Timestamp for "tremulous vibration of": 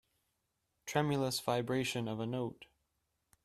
0.87-2.19